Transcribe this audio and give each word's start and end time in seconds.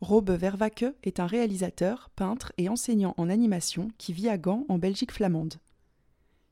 Robe 0.00 0.30
Vervake 0.30 0.86
est 1.02 1.20
un 1.20 1.26
réalisateur, 1.26 2.08
peintre 2.16 2.52
et 2.56 2.70
enseignant 2.70 3.14
en 3.18 3.28
animation 3.28 3.90
qui 3.98 4.14
vit 4.14 4.30
à 4.30 4.38
Gand 4.38 4.64
en 4.70 4.78
Belgique 4.78 5.12
flamande. 5.12 5.56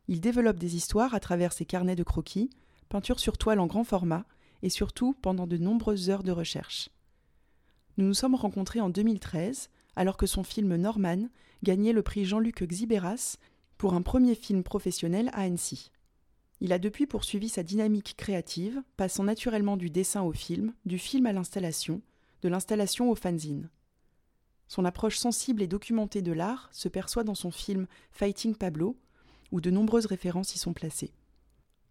Il 0.07 0.21
développe 0.21 0.59
des 0.59 0.77
histoires 0.77 1.15
à 1.15 1.21
travers 1.21 1.55
ses 1.55 1.65
carnets 1.65 1.97
de 1.97 2.02
croquis, 2.02 2.51
peintures 2.91 3.21
sur 3.21 3.38
toile 3.38 3.61
en 3.61 3.66
grand 3.66 3.84
format 3.84 4.27
et 4.62 4.69
surtout 4.69 5.15
pendant 5.23 5.47
de 5.47 5.57
nombreuses 5.57 6.11
heures 6.11 6.23
de 6.23 6.33
recherche. 6.33 6.91
Nous 7.97 8.07
nous 8.07 8.15
sommes 8.15 8.34
rencontrés 8.34 8.83
en 8.83 8.91
2013 8.91 9.71
alors 9.96 10.19
que 10.19 10.27
son 10.27 10.45
film 10.45 10.77
Norman 10.77 11.29
gagnait 11.62 11.93
le 11.95 12.02
prix 12.02 12.27
Jean-Luc 12.27 12.62
Xibéras 12.62 13.38
pour 13.79 13.95
un 13.95 14.02
premier 14.02 14.35
film 14.35 14.62
professionnel 14.62 15.30
à 15.33 15.43
Annecy. 15.43 15.91
Il 16.60 16.73
a 16.74 16.79
depuis 16.79 17.07
poursuivi 17.07 17.49
sa 17.49 17.62
dynamique 17.62 18.15
créative, 18.16 18.83
passant 18.96 19.24
naturellement 19.24 19.79
du 19.79 19.88
dessin 19.88 20.23
au 20.23 20.33
film, 20.33 20.74
du 20.85 20.99
film 20.99 21.24
à 21.27 21.33
l'installation, 21.33 22.02
de 22.42 22.48
l'installation 22.48 23.10
au 23.10 23.15
fanzine. 23.15 23.70
Son 24.69 24.84
approche 24.84 25.16
sensible 25.16 25.62
et 25.62 25.66
documentée 25.66 26.23
de 26.23 26.32
l'art 26.32 26.68
se 26.73 26.88
perçoit 26.88 27.24
dans 27.24 27.35
son 27.35 27.51
film 27.51 27.87
Fighting 28.10 28.54
Pablo, 28.54 28.96
où 29.51 29.60
de 29.60 29.71
nombreuses 29.71 30.07
références 30.07 30.54
y 30.54 30.59
sont 30.59 30.74
placées. 30.74 31.13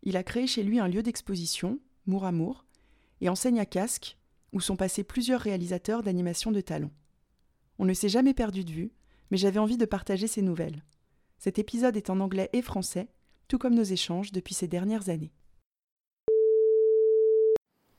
Il 0.03 0.15
a 0.15 0.23
créé 0.23 0.45
chez 0.45 0.63
lui 0.63 0.79
un 0.79 0.87
lieu 0.87 1.01
d'exposition, 1.01 1.79
Mour 2.05 2.25
Amour, 2.25 2.65
et 3.19 3.29
enseigne 3.29 3.59
à 3.59 3.65
Casques, 3.65 4.17
où 4.53 4.61
sont 4.61 4.75
passés 4.75 5.03
plusieurs 5.03 5.41
réalisateurs 5.41 6.03
d'animation 6.03 6.51
de 6.51 6.61
talent. 6.61 6.91
On 7.79 7.85
ne 7.85 7.93
s'est 7.93 8.09
jamais 8.09 8.33
perdu 8.33 8.63
de 8.63 8.71
vue, 8.71 8.91
mais 9.31 9.37
j'avais 9.37 9.59
envie 9.59 9.77
de 9.77 9.85
partager 9.85 10.27
ces 10.27 10.41
nouvelles. 10.41 10.83
Cet 11.39 11.59
épisode 11.59 11.97
est 11.97 12.09
en 12.09 12.19
anglais 12.19 12.49
et 12.53 12.61
français, 12.61 13.09
tout 13.47 13.57
comme 13.57 13.75
nos 13.75 13.83
échanges 13.83 14.31
depuis 14.31 14.53
ces 14.53 14.67
dernières 14.67 15.09
années. 15.09 15.33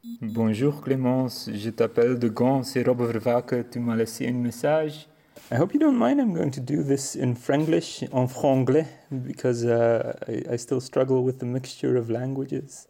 Bonjour 0.04 0.80
Clémence, 0.80 1.50
je 1.52 1.70
t'appelle 1.70 2.20
de 2.20 2.28
Gand, 2.28 2.62
c'est 2.62 2.84
Robbe 2.84 3.02
Vervaeke, 3.02 3.68
tu 3.68 3.80
m'as 3.80 3.96
laissé 3.96 4.28
un 4.28 4.34
message. 4.34 5.08
I 5.50 5.56
hope 5.56 5.74
you 5.74 5.80
don't 5.80 5.98
mind, 5.98 6.20
I'm 6.20 6.32
going 6.32 6.52
to 6.52 6.60
do 6.60 6.84
this 6.84 7.16
in 7.16 7.34
Franglish, 7.34 8.04
en 8.12 8.28
franglais, 8.28 8.86
because 9.10 9.64
uh, 9.64 10.12
I, 10.28 10.54
I, 10.54 10.56
still 10.56 10.80
struggle 10.80 11.24
with 11.24 11.40
the 11.40 11.46
mixture 11.46 11.96
of 11.96 12.10
languages. 12.10 12.86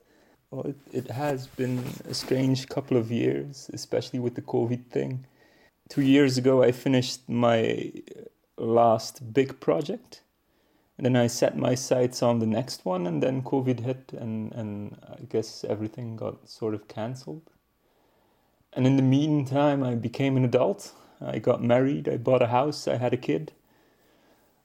Well, 0.50 0.66
it, 0.66 0.76
it 0.92 1.10
has 1.10 1.46
been 1.46 1.82
a 2.10 2.12
strange 2.12 2.68
couple 2.68 2.98
of 2.98 3.10
years, 3.10 3.70
especially 3.72 4.18
with 4.18 4.34
the 4.34 4.42
COVID 4.42 4.90
thing. 4.90 5.24
Two 5.88 6.02
years 6.02 6.36
ago, 6.36 6.62
I 6.62 6.72
finished 6.72 7.26
my 7.26 7.90
last 8.58 9.32
big 9.32 9.60
project. 9.60 10.20
And 10.98 11.06
then 11.06 11.14
I 11.14 11.28
set 11.28 11.56
my 11.56 11.76
sights 11.76 12.24
on 12.24 12.40
the 12.40 12.46
next 12.46 12.84
one, 12.84 13.06
and 13.06 13.22
then 13.22 13.42
COVID 13.42 13.80
hit, 13.80 14.12
and, 14.18 14.52
and 14.52 14.98
I 15.08 15.22
guess 15.28 15.64
everything 15.64 16.16
got 16.16 16.48
sort 16.48 16.74
of 16.74 16.88
cancelled. 16.88 17.50
And 18.72 18.84
in 18.84 18.96
the 18.96 19.02
meantime, 19.02 19.84
I 19.84 19.94
became 19.94 20.36
an 20.36 20.44
adult. 20.44 20.92
I 21.20 21.38
got 21.38 21.62
married, 21.62 22.08
I 22.08 22.16
bought 22.16 22.42
a 22.42 22.48
house, 22.48 22.88
I 22.88 22.96
had 22.96 23.14
a 23.14 23.16
kid. 23.16 23.52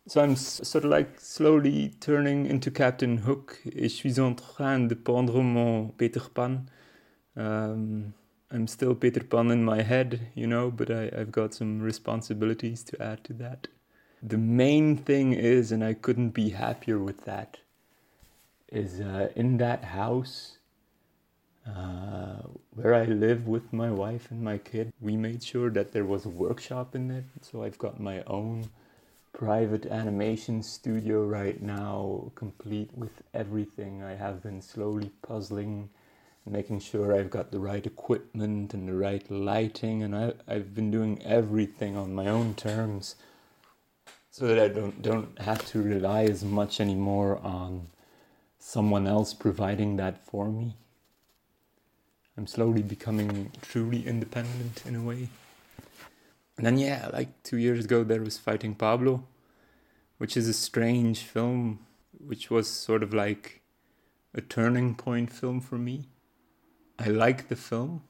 So 0.07 0.21
I'm 0.21 0.35
sort 0.35 0.83
of 0.83 0.89
like 0.89 1.19
slowly 1.19 1.93
turning 1.99 2.47
into 2.47 2.71
Captain 2.71 3.17
Hook. 3.19 3.59
Et 3.65 3.87
je 3.87 3.95
suis 3.95 4.19
en 4.19 4.35
train 4.35 4.87
de 4.87 4.95
prendre 4.95 5.41
mon 5.43 5.89
Peter 5.97 6.19
Pan. 6.33 6.67
Um, 7.37 8.15
I'm 8.51 8.67
still 8.67 8.95
Peter 8.95 9.23
Pan 9.23 9.51
in 9.51 9.63
my 9.63 9.83
head, 9.83 10.31
you 10.33 10.47
know, 10.47 10.71
but 10.71 10.89
I, 10.89 11.11
I've 11.15 11.31
got 11.31 11.53
some 11.53 11.79
responsibilities 11.79 12.83
to 12.85 13.01
add 13.01 13.23
to 13.25 13.33
that 13.33 13.67
the 14.25 14.37
main 14.37 14.95
thing 14.95 15.33
is, 15.33 15.71
and 15.71 15.83
I 15.83 15.93
couldn't 15.93 16.29
be 16.29 16.49
happier 16.51 16.97
with 16.97 17.25
that, 17.25 17.57
is 18.71 19.01
uh, 19.01 19.29
in 19.35 19.57
that 19.57 19.83
house 19.83 20.57
uh, 21.67 22.37
where 22.71 22.95
I 22.95 23.03
live 23.03 23.47
with 23.47 23.73
my 23.73 23.91
wife 23.91 24.31
and 24.31 24.41
my 24.41 24.57
kid, 24.57 24.93
we 25.01 25.17
made 25.17 25.43
sure 25.43 25.69
that 25.71 25.91
there 25.91 26.05
was 26.05 26.25
a 26.25 26.29
workshop 26.29 26.95
in 26.95 27.09
there. 27.09 27.25
So 27.41 27.63
I've 27.63 27.77
got 27.77 27.99
my 27.99 28.23
own 28.23 28.69
private 29.33 29.85
animation 29.87 30.63
studio 30.63 31.25
right 31.25 31.61
now, 31.61 32.31
complete 32.35 32.91
with 32.95 33.21
everything. 33.33 34.03
I 34.03 34.15
have 34.15 34.41
been 34.41 34.61
slowly 34.61 35.11
puzzling 35.21 35.89
making 36.45 36.77
sure 36.79 37.15
I've 37.15 37.29
got 37.29 37.51
the 37.51 37.59
right 37.59 37.85
equipment 37.85 38.73
and 38.73 38.87
the 38.87 38.93
right 38.93 39.29
lighting, 39.31 40.03
and 40.03 40.15
I, 40.15 40.33
I've 40.45 40.75
been 40.75 40.91
doing 40.91 41.21
everything 41.23 41.95
on 41.95 42.13
my 42.13 42.27
own 42.27 42.53
terms 42.53 43.15
so 44.33 44.47
that 44.47 44.57
I 44.57 44.67
don't 44.67 44.99
don't 44.99 45.39
have 45.39 45.63
to 45.67 45.83
rely 45.83 46.23
as 46.23 46.43
much 46.43 46.81
anymore 46.81 47.39
on 47.43 47.89
someone 48.57 49.05
else 49.05 49.31
providing 49.31 49.97
that 49.97 50.25
for 50.25 50.49
me. 50.49 50.75
I'm 52.35 52.47
slowly 52.47 52.81
becoming 52.81 53.51
truly 53.61 54.07
independent 54.07 54.81
in 54.87 54.95
a 54.95 55.03
way. 55.03 55.29
And 56.57 56.65
then 56.65 56.79
yeah, 56.79 57.11
like 57.13 57.43
2 57.43 57.57
years 57.57 57.85
ago 57.85 58.03
there 58.03 58.23
was 58.23 58.39
Fighting 58.39 58.73
Pablo, 58.73 59.23
which 60.17 60.35
is 60.35 60.47
a 60.47 60.53
strange 60.53 61.19
film 61.19 61.85
which 62.17 62.49
was 62.49 62.67
sort 62.67 63.03
of 63.03 63.13
like 63.13 63.61
a 64.33 64.41
turning 64.41 64.95
point 64.95 65.31
film 65.31 65.61
for 65.61 65.77
me. 65.77 66.07
I 66.97 67.09
like 67.09 67.49
the 67.49 67.55
film 67.55 68.01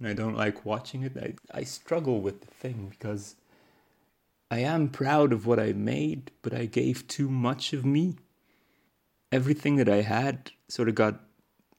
and 0.00 0.08
I 0.08 0.14
don't 0.14 0.36
like 0.36 0.66
watching 0.66 1.04
it. 1.04 1.16
I, 1.16 1.60
I 1.60 1.62
struggle 1.62 2.20
with 2.20 2.40
the 2.40 2.52
thing 2.62 2.88
because 2.90 3.36
I 4.54 4.58
am 4.58 4.88
proud 4.88 5.32
of 5.32 5.46
what 5.46 5.58
I 5.58 5.72
made, 5.72 6.30
but 6.40 6.54
I 6.54 6.66
gave 6.66 7.08
too 7.08 7.28
much 7.28 7.72
of 7.72 7.84
me. 7.84 8.14
Everything 9.32 9.74
that 9.78 9.88
I 9.88 10.02
had 10.02 10.52
sort 10.68 10.88
of 10.88 10.94
got 10.94 11.18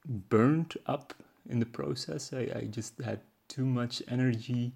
burnt 0.04 0.76
up 0.84 1.14
in 1.48 1.58
the 1.58 1.64
process. 1.64 2.34
I, 2.34 2.50
I 2.54 2.68
just 2.70 3.00
had 3.00 3.20
too 3.48 3.64
much 3.64 4.02
energy 4.08 4.74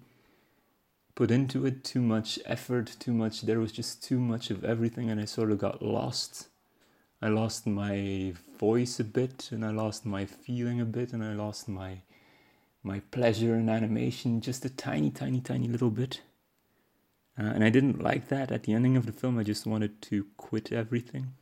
put 1.13 1.29
into 1.29 1.63
it, 1.67 1.83
too 1.83 2.01
much 2.01 2.39
effort, 2.47 2.95
too 2.99 3.13
much. 3.13 3.41
There 3.41 3.59
was 3.59 3.71
just 3.71 4.01
too 4.01 4.19
much 4.19 4.49
of 4.49 4.65
everything, 4.65 5.11
and 5.11 5.21
I 5.21 5.25
sort 5.25 5.51
of 5.51 5.59
got 5.59 5.83
lost. 5.83 6.47
I 7.21 7.27
lost 7.27 7.67
my 7.67 8.33
voice 8.57 8.99
a 8.99 9.03
bit, 9.03 9.49
and 9.51 9.63
I 9.63 9.69
lost 9.69 10.07
my 10.07 10.25
feeling 10.25 10.81
a 10.81 10.85
bit, 10.85 11.13
and 11.13 11.23
I 11.23 11.33
lost 11.33 11.69
my 11.69 12.01
my 12.81 12.99
pleasure 13.11 13.53
in 13.57 13.69
animation 13.69 14.41
just 14.41 14.65
a 14.65 14.69
tiny, 14.71 15.11
tiny, 15.11 15.39
tiny 15.39 15.67
little 15.67 15.91
bit. 15.91 16.21
Uh, 17.39 17.43
and 17.43 17.63
I 17.63 17.69
didn't 17.69 18.03
like 18.03 18.27
that. 18.27 18.51
At 18.51 18.63
the 18.63 18.73
ending 18.73 18.97
of 18.97 19.05
the 19.05 19.11
film, 19.11 19.37
I 19.37 19.43
just 19.43 19.65
wanted 19.65 20.01
to 20.03 20.25
quit 20.37 20.71
everything. 20.71 21.33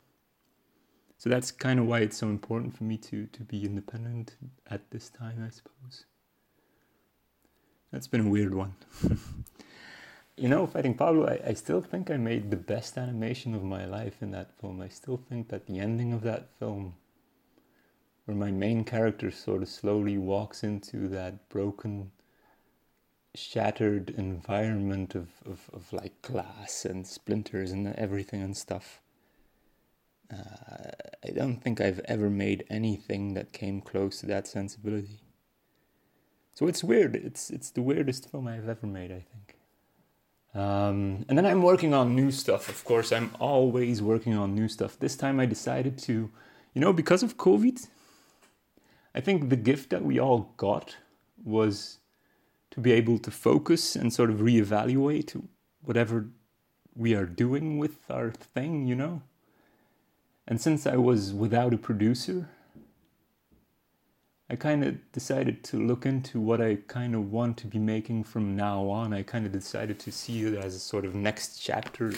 So 1.18 1.30
that's 1.30 1.52
kind 1.52 1.80
of 1.80 1.86
why 1.86 2.00
it's 2.00 2.18
so 2.18 2.28
important 2.28 2.78
for 2.78 2.86
me 2.86 2.98
to, 2.98 3.26
to 3.28 3.44
be 3.44 3.66
independent 3.66 4.36
at 4.70 4.90
this 4.92 5.10
time, 5.10 5.44
I 5.46 5.50
suppose. 5.50 6.06
That's 7.92 8.08
been 8.08 8.28
a 8.28 8.30
weird 8.30 8.54
one. 8.54 8.76
you 10.38 10.48
know, 10.48 10.66
Fighting 10.66 10.94
Pablo, 10.94 11.28
I, 11.28 11.50
I 11.50 11.54
still 11.56 11.82
think 11.82 12.10
I 12.10 12.18
made 12.18 12.52
the 12.52 12.56
best 12.56 12.98
animation 12.98 13.54
of 13.54 13.64
my 13.64 13.84
life 13.84 14.22
in 14.22 14.32
that 14.32 14.58
film. 14.62 14.80
I 14.82 14.88
still 14.88 15.18
think 15.18 15.50
that 15.50 15.66
the 15.66 15.80
ending 15.80 16.14
of 16.14 16.22
that 16.22 16.48
film, 16.58 16.96
where 18.24 18.38
my 18.38 18.52
main 18.52 18.86
character 18.86 19.32
sort 19.32 19.64
of 19.64 19.68
slowly 19.68 20.18
walks 20.18 20.64
into 20.64 21.10
that 21.10 21.50
broken 21.50 22.12
shattered 23.40 24.10
environment 24.12 25.16
of, 25.16 25.30
of, 25.46 25.70
of 25.74 25.94
like 25.94 26.22
glass 26.22 26.86
and 26.86 27.08
splinters 27.08 27.72
and 27.72 27.96
everything 27.96 28.42
and 28.42 28.56
stuff. 28.56 29.02
Uh, 30.32 30.92
I 31.26 31.32
don't 31.32 31.58
think 31.58 31.82
I've 31.82 32.02
ever 32.06 32.30
made 32.30 32.66
anything 32.70 33.34
that 33.34 33.52
came 33.52 33.82
close 33.82 34.20
to 34.20 34.26
that 34.28 34.48
sensibility. 34.48 35.22
So 36.54 36.68
it's 36.68 36.84
weird. 36.84 37.16
It's 37.16 37.50
it's 37.50 37.72
the 37.72 37.82
weirdest 37.82 38.30
film 38.30 38.48
I've 38.48 38.68
ever 38.68 38.86
made, 38.86 39.12
I 39.12 39.24
think. 39.32 39.58
Um, 40.54 41.26
and 41.28 41.38
then 41.38 41.46
I'm 41.46 41.62
working 41.62 41.94
on 41.94 42.16
new 42.16 42.32
stuff. 42.32 42.70
Of 42.70 42.84
course, 42.84 43.12
I'm 43.12 43.32
always 43.40 44.02
working 44.02 44.36
on 44.36 44.56
new 44.56 44.68
stuff. 44.68 45.00
This 45.00 45.16
time 45.16 45.40
I 45.40 45.46
decided 45.46 45.98
to, 46.00 46.30
you 46.74 46.82
know, 46.82 46.92
because 46.92 47.24
of 47.24 47.38
COVID, 47.38 47.88
I 49.16 49.22
think 49.22 49.50
the 49.50 49.56
gift 49.56 49.90
that 49.92 50.04
we 50.04 50.20
all 50.20 50.54
got 50.58 50.98
was 51.44 52.00
be 52.82 52.92
able 52.92 53.20
to 53.20 53.32
focus 53.32 53.96
and 53.96 54.14
sort 54.14 54.30
of 54.30 54.38
reevaluate 54.38 55.42
whatever 55.84 56.28
we 56.96 57.14
are 57.16 57.26
doing 57.26 57.78
with 57.78 58.10
our 58.10 58.32
thing, 58.32 58.88
you 58.88 58.96
know? 58.96 59.22
And 60.48 60.60
since 60.60 60.88
I 60.88 60.98
was 60.98 61.34
without 61.34 61.74
a 61.74 61.78
producer, 61.78 62.50
I 64.50 64.56
kind 64.56 64.84
of 64.84 65.12
decided 65.12 65.64
to 65.66 65.78
look 65.78 66.08
into 66.08 66.40
what 66.40 66.60
I 66.60 66.80
kind 66.88 67.14
of 67.14 67.32
want 67.32 67.58
to 67.58 67.68
be 67.68 67.78
making 67.78 68.24
from 68.24 68.56
now 68.56 68.90
on. 68.90 69.14
I 69.14 69.22
kind 69.22 69.46
of 69.46 69.52
decided 69.52 70.00
to 70.00 70.12
see 70.12 70.44
it 70.44 70.56
as 70.56 70.74
a 70.74 70.80
sort 70.80 71.06
of 71.06 71.14
next 71.14 71.60
chapter, 71.60 72.14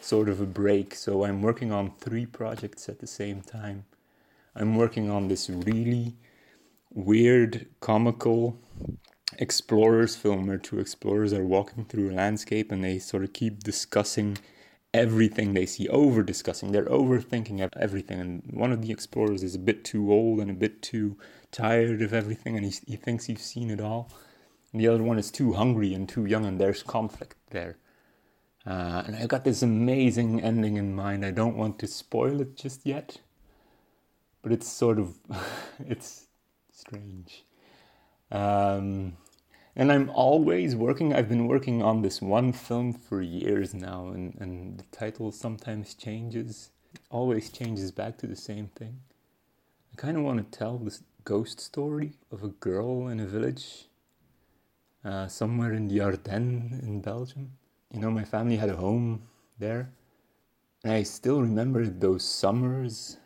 sort 0.00 0.28
of 0.28 0.40
a 0.40 0.46
break. 0.46 0.94
So 0.94 1.24
I'm 1.24 1.42
working 1.42 1.72
on 1.72 1.90
three 1.98 2.24
projects 2.24 2.88
at 2.88 3.00
the 3.00 3.06
same 3.08 3.40
time. 3.40 3.84
I'm 4.54 4.76
working 4.76 5.10
on 5.10 5.26
this 5.26 5.50
really 5.50 6.14
weird, 6.94 7.66
comical 7.80 8.56
explorers 9.38 10.16
film 10.16 10.46
where 10.46 10.58
two 10.58 10.78
explorers 10.78 11.32
are 11.32 11.44
walking 11.44 11.84
through 11.84 12.10
a 12.10 12.14
landscape 12.14 12.70
and 12.70 12.82
they 12.82 12.98
sort 12.98 13.24
of 13.24 13.32
keep 13.32 13.62
discussing 13.62 14.38
everything 14.94 15.52
they 15.52 15.66
see, 15.66 15.88
over 15.88 16.22
discussing. 16.22 16.72
They're 16.72 16.86
overthinking 16.86 17.68
everything. 17.76 18.20
And 18.20 18.42
one 18.50 18.72
of 18.72 18.82
the 18.82 18.90
explorers 18.90 19.42
is 19.42 19.54
a 19.54 19.58
bit 19.58 19.84
too 19.84 20.12
old 20.12 20.40
and 20.40 20.50
a 20.50 20.54
bit 20.54 20.80
too 20.80 21.18
tired 21.50 22.02
of 22.02 22.14
everything 22.14 22.56
and 22.56 22.64
he, 22.64 22.74
he 22.86 22.96
thinks 22.96 23.26
he's 23.26 23.42
seen 23.42 23.70
it 23.70 23.80
all. 23.80 24.10
And 24.72 24.80
the 24.80 24.88
other 24.88 25.02
one 25.02 25.18
is 25.18 25.30
too 25.30 25.54
hungry 25.54 25.94
and 25.94 26.06
too 26.06 26.26
young, 26.26 26.44
and 26.44 26.60
there's 26.60 26.82
conflict 26.82 27.36
there. 27.50 27.78
Uh, 28.66 29.04
and 29.06 29.16
I've 29.16 29.28
got 29.28 29.44
this 29.44 29.62
amazing 29.62 30.42
ending 30.42 30.76
in 30.76 30.94
mind. 30.94 31.24
I 31.24 31.30
don't 31.30 31.56
want 31.56 31.78
to 31.78 31.86
spoil 31.86 32.40
it 32.40 32.56
just 32.56 32.84
yet, 32.84 33.20
but 34.42 34.52
it's 34.52 34.68
sort 34.68 34.98
of 34.98 35.16
it's 35.86 36.26
strange. 36.72 37.44
Um, 38.30 39.16
and 39.74 39.92
I'm 39.92 40.10
always 40.10 40.74
working. 40.74 41.12
I've 41.12 41.28
been 41.28 41.46
working 41.46 41.82
on 41.82 42.02
this 42.02 42.22
one 42.22 42.52
film 42.52 42.92
for 42.92 43.20
years 43.20 43.74
now, 43.74 44.08
and, 44.08 44.34
and 44.40 44.78
the 44.78 44.84
title 44.96 45.30
sometimes 45.32 45.94
changes, 45.94 46.70
always 47.10 47.50
changes 47.50 47.92
back 47.92 48.16
to 48.18 48.26
the 48.26 48.36
same 48.36 48.68
thing. 48.68 49.00
I 49.92 49.96
kind 49.96 50.16
of 50.16 50.22
want 50.22 50.50
to 50.50 50.58
tell 50.58 50.78
this 50.78 51.02
ghost 51.24 51.60
story 51.60 52.12
of 52.30 52.42
a 52.42 52.48
girl 52.48 53.08
in 53.08 53.20
a 53.20 53.26
village 53.26 53.86
uh, 55.04 55.28
somewhere 55.28 55.72
in 55.72 55.88
the 55.88 56.00
Ardennes 56.00 56.82
in 56.82 57.00
Belgium. 57.00 57.52
You 57.92 58.00
know, 58.00 58.10
my 58.10 58.24
family 58.24 58.56
had 58.56 58.70
a 58.70 58.76
home 58.76 59.22
there, 59.58 59.90
and 60.82 60.92
I 60.92 61.02
still 61.02 61.40
remember 61.42 61.86
those 61.86 62.24
summers 62.24 63.18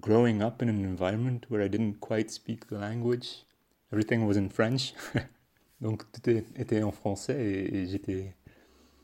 growing 0.00 0.42
up 0.42 0.62
in 0.62 0.68
an 0.68 0.84
environment 0.84 1.46
where 1.48 1.62
I 1.62 1.68
didn't 1.68 2.00
quite 2.00 2.30
speak 2.30 2.68
the 2.68 2.78
language. 2.78 3.44
Everything 3.92 4.26
was 4.26 4.36
in 4.36 4.48
French. 4.48 4.94
Donc 5.80 6.10
tout 6.12 6.28
était 6.28 6.82
en 6.82 6.92
français 6.92 7.38
et, 7.38 7.86
j'étais 7.86 8.34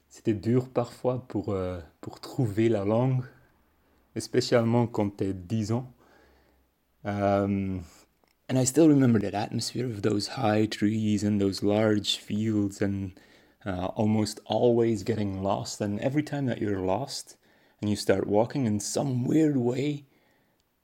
c'était 0.09 0.35
dur 0.35 0.69
parfois 0.69 1.25
pour, 1.29 1.49
euh, 1.51 1.81
pour 2.01 2.21
trouver 2.21 2.69
la 2.69 2.85
langue, 2.85 3.25
spécialement 4.17 4.87
quand 4.87 5.17
tu 5.17 5.25
as 5.25 5.33
10 5.33 5.73
ans. 5.73 5.93
Um, 7.05 7.83
and 8.49 8.59
I 8.59 8.65
still 8.65 8.89
remember 8.89 9.19
that 9.21 9.35
atmosphere 9.35 9.87
of 9.87 10.03
those 10.03 10.29
high 10.37 10.67
trees 10.67 11.25
and 11.25 11.41
those 11.41 11.63
large 11.63 12.19
fields 12.19 12.81
and 12.81 13.11
uh, 13.67 13.87
almost 13.97 14.41
always 14.47 15.03
getting 15.03 15.43
lost. 15.43 15.81
And 15.81 15.99
every 16.01 16.23
time 16.23 16.47
that 16.47 16.61
you're 16.61 16.81
lost 16.81 17.37
and 17.81 17.91
you 17.91 17.97
start 17.97 18.27
walking 18.27 18.67
in 18.67 18.81
some 18.81 19.25
weird 19.25 19.57
way, 19.57 20.05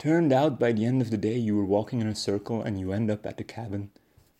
turned 0.01 0.33
out 0.33 0.59
by 0.59 0.73
the 0.73 0.85
end 0.85 1.01
of 1.01 1.13
the 1.13 1.17
day 1.17 1.37
you 1.37 1.57
were 1.57 1.65
walking 1.65 2.01
in 2.01 2.09
a 2.09 2.15
circle 2.17 2.61
and 2.61 2.81
you 2.81 2.93
end 2.93 3.09
up 3.09 3.25
at 3.25 3.37
the 3.37 3.45
cabin 3.45 3.91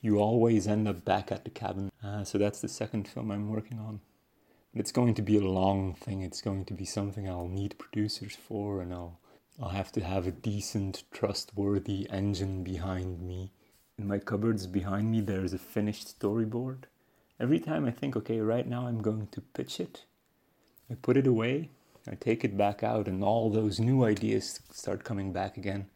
you 0.01 0.19
always 0.19 0.67
end 0.67 0.89
up 0.89 1.05
back 1.05 1.31
at 1.31 1.45
the 1.45 1.51
cabin. 1.51 1.91
Uh, 2.03 2.25
so 2.25 2.39
that's 2.39 2.61
the 2.61 2.69
second 2.69 3.07
film 3.07 3.31
I'm 3.31 3.51
working 3.51 3.79
on. 3.79 4.01
It's 4.75 4.93
going 4.93 5.15
to 5.15 5.23
be 5.23 5.37
a 5.37 5.41
long 5.41 5.95
thing. 5.95 6.23
It's 6.23 6.41
going 6.41 6.65
to 6.67 6.75
be 6.75 6.85
something 6.85 7.29
I'll 7.29 7.49
need 7.49 7.79
producers 7.79 8.37
for, 8.37 8.81
and 8.81 8.93
I'll 8.93 9.19
I'll 9.61 9.71
have 9.71 9.93
to 9.93 10.01
have 10.01 10.27
a 10.27 10.31
decent, 10.31 11.03
trustworthy 11.11 12.09
engine 12.09 12.65
behind 12.65 13.21
me. 13.21 13.53
In 13.99 14.07
my 14.09 14.19
cupboards 14.19 14.67
behind 14.67 15.11
me, 15.11 15.21
there's 15.21 15.53
a 15.53 15.59
finished 15.59 16.19
storyboard. 16.19 16.85
Every 17.39 17.59
time 17.59 17.85
I 17.85 17.91
think, 17.91 18.17
okay, 18.17 18.41
right 18.41 18.67
now 18.67 18.87
I'm 18.87 19.03
going 19.03 19.27
to 19.33 19.43
pitch 19.43 19.81
it, 19.81 20.05
I 20.91 20.95
put 20.95 21.19
it 21.19 21.27
away, 21.27 21.69
I 22.09 22.15
take 22.15 22.45
it 22.45 22.57
back 22.57 22.83
out, 22.83 23.09
and 23.09 23.23
all 23.23 23.51
those 23.51 23.81
new 23.81 24.05
ideas 24.05 24.61
start 24.71 25.05
coming 25.05 25.33
back 25.33 25.57
again. 25.57 25.87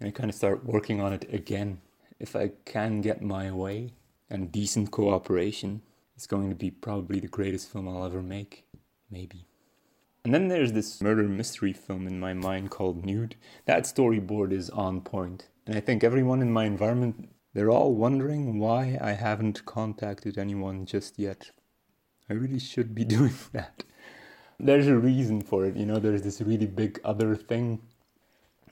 And 0.00 0.08
I 0.08 0.12
kind 0.12 0.30
of 0.30 0.36
start 0.36 0.64
working 0.64 1.00
on 1.00 1.12
it 1.12 1.32
again 1.32 1.80
if 2.18 2.36
I 2.36 2.52
can 2.64 3.00
get 3.00 3.22
my 3.22 3.50
way 3.50 3.92
and 4.30 4.52
decent 4.52 4.90
cooperation, 4.90 5.82
it's 6.16 6.26
going 6.26 6.48
to 6.48 6.54
be 6.54 6.70
probably 6.70 7.20
the 7.20 7.28
greatest 7.28 7.70
film 7.70 7.88
I'll 7.88 8.04
ever 8.04 8.22
make. 8.22 8.64
Maybe. 9.10 9.46
And 10.24 10.32
then 10.32 10.48
there's 10.48 10.72
this 10.72 11.02
murder 11.02 11.24
mystery 11.24 11.72
film 11.72 12.06
in 12.06 12.18
my 12.18 12.32
mind 12.32 12.70
called 12.70 13.04
Nude. 13.04 13.36
That 13.66 13.84
storyboard 13.84 14.52
is 14.52 14.70
on 14.70 15.02
point. 15.02 15.48
And 15.66 15.76
I 15.76 15.80
think 15.80 16.02
everyone 16.02 16.40
in 16.40 16.50
my 16.50 16.64
environment, 16.64 17.28
they're 17.52 17.70
all 17.70 17.94
wondering 17.94 18.58
why 18.58 18.98
I 19.00 19.12
haven't 19.12 19.66
contacted 19.66 20.38
anyone 20.38 20.86
just 20.86 21.18
yet. 21.18 21.50
I 22.30 22.32
really 22.32 22.58
should 22.58 22.94
be 22.94 23.04
doing 23.16 23.34
that. 23.52 23.84
There's 24.58 24.86
a 24.86 24.96
reason 24.96 25.40
for 25.40 25.64
it, 25.64 25.76
you 25.76 25.86
know, 25.86 25.98
there's 25.98 26.22
this 26.22 26.40
really 26.40 26.66
big 26.66 27.00
other 27.04 27.34
thing 27.36 27.80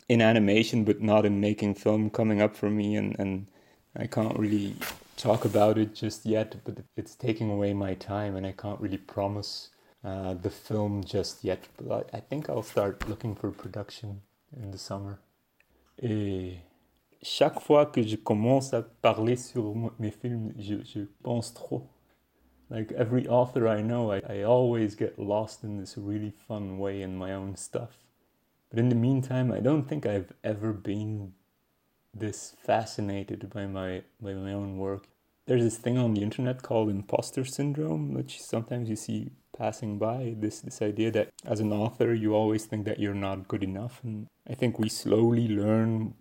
in 0.08 0.20
animation 0.20 0.84
but 0.84 1.00
not 1.00 1.24
in 1.24 1.40
making 1.40 1.74
film 1.74 2.10
coming 2.10 2.42
up 2.42 2.54
for 2.56 2.70
me 2.70 2.96
and, 2.96 3.18
and 3.18 3.46
I 3.96 4.06
can't 4.06 4.38
really 4.38 4.76
talk 5.16 5.44
about 5.44 5.78
it 5.78 5.94
just 5.94 6.26
yet 6.26 6.56
but 6.64 6.78
it's 6.96 7.14
taking 7.14 7.50
away 7.50 7.72
my 7.72 7.94
time 7.94 8.36
and 8.36 8.46
I 8.46 8.52
can't 8.52 8.80
really 8.80 8.98
promise 8.98 9.70
uh, 10.04 10.34
the 10.34 10.50
film 10.50 11.04
just 11.04 11.44
yet 11.44 11.68
but 11.76 12.10
I, 12.12 12.20
think 12.20 12.50
I'll 12.50 12.62
start 12.62 13.08
looking 13.08 13.34
for 13.34 13.50
production 13.50 14.20
in 14.60 14.70
the 14.70 14.78
summer. 14.78 15.18
Et 16.02 16.56
chaque 17.22 17.60
fois 17.60 17.86
que 17.86 18.02
je 18.02 18.16
commence 18.16 18.74
à 18.74 18.82
parler 18.82 19.36
sur 19.36 19.74
mes 19.98 20.10
films 20.10 20.52
je, 20.58 20.76
je 20.84 21.00
pense 21.22 21.54
trop 21.54 21.86
like 22.72 22.90
every 22.92 23.26
author 23.28 23.68
I 23.68 23.82
know 23.82 24.12
I, 24.12 24.22
I 24.28 24.42
always 24.42 24.94
get 24.94 25.18
lost 25.18 25.62
in 25.62 25.78
this 25.78 25.94
really 25.96 26.32
fun 26.48 26.78
way 26.78 27.02
in 27.02 27.16
my 27.16 27.32
own 27.32 27.56
stuff 27.56 28.02
but 28.72 28.78
in 28.78 28.88
the 28.88 28.94
meantime, 28.94 29.52
I 29.52 29.60
don't 29.60 29.86
think 29.86 30.06
I've 30.06 30.32
ever 30.42 30.72
been 30.72 31.34
this 32.14 32.54
fascinated 32.58 33.50
by 33.50 33.66
my 33.66 34.02
by 34.18 34.32
my 34.32 34.54
own 34.54 34.78
work. 34.78 35.08
There's 35.44 35.62
this 35.62 35.76
thing 35.76 35.98
on 35.98 36.14
the 36.14 36.22
internet 36.22 36.62
called 36.62 36.88
imposter 36.88 37.44
syndrome, 37.44 38.14
which 38.14 38.40
sometimes 38.40 38.88
you 38.88 38.96
see 38.96 39.32
passing 39.54 39.98
by. 39.98 40.36
This 40.38 40.60
this 40.60 40.80
idea 40.80 41.10
that 41.10 41.28
as 41.44 41.60
an 41.60 41.70
author 41.70 42.14
you 42.14 42.34
always 42.34 42.64
think 42.64 42.86
that 42.86 42.98
you're 42.98 43.12
not 43.28 43.46
good 43.46 43.62
enough, 43.62 44.00
and 44.02 44.26
I 44.48 44.54
think 44.54 44.78
we 44.78 44.88
slowly 44.88 45.48
learn 45.48 46.14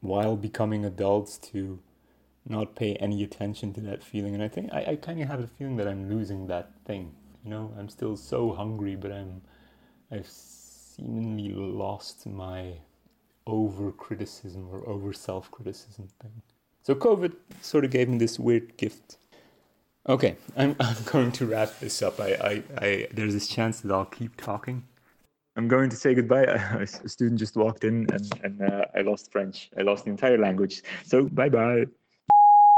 while 0.00 0.36
becoming 0.36 0.84
adults 0.84 1.38
to 1.38 1.78
not 2.46 2.76
pay 2.76 2.94
any 2.96 3.22
attention 3.22 3.72
to 3.74 3.80
that 3.82 4.02
feeling. 4.02 4.34
And 4.34 4.42
I 4.42 4.48
think 4.48 4.72
I, 4.72 4.84
I 4.88 4.96
kind 4.96 5.20
of 5.20 5.28
have 5.28 5.40
a 5.40 5.46
feeling 5.46 5.76
that 5.76 5.88
I'm 5.88 6.08
losing 6.08 6.46
that 6.48 6.70
thing. 6.84 7.12
You 7.44 7.50
know, 7.50 7.74
I'm 7.78 7.88
still 7.88 8.16
so 8.16 8.52
hungry, 8.52 8.96
but 8.96 9.12
I'm 9.12 9.42
I've 10.10 10.26
seemingly 10.26 11.52
lost 11.54 12.26
my 12.26 12.74
over 13.46 13.92
criticism 13.92 14.68
or 14.70 14.86
over 14.88 15.12
self 15.12 15.50
criticism 15.50 16.08
thing. 16.20 16.42
So 16.82 16.94
COVID 16.94 17.34
sort 17.60 17.84
of 17.84 17.90
gave 17.90 18.08
me 18.08 18.18
this 18.18 18.38
weird 18.38 18.76
gift. 18.76 19.18
Okay, 20.08 20.36
I'm, 20.56 20.74
I'm 20.80 20.96
going 21.04 21.32
to 21.32 21.46
wrap 21.46 21.78
this 21.80 22.02
up. 22.02 22.20
I, 22.20 22.32
I, 22.34 22.62
I, 22.78 23.08
there's 23.12 23.34
this 23.34 23.48
chance 23.48 23.80
that 23.80 23.92
I'll 23.92 24.06
keep 24.06 24.36
talking. 24.36 24.84
I'm 25.56 25.66
going 25.66 25.90
to 25.90 25.96
say 25.96 26.14
goodbye. 26.14 26.44
A 26.80 26.86
student 26.86 27.38
just 27.40 27.56
walked 27.56 27.84
in 27.84 28.06
and, 28.12 28.40
and 28.44 28.62
uh, 28.62 28.84
I 28.94 29.00
lost 29.00 29.32
French. 29.32 29.70
I 29.76 29.82
lost 29.82 30.04
the 30.04 30.10
entire 30.10 30.38
language. 30.38 30.82
So 31.04 31.24
bye 31.24 31.48
bye. 31.48 31.86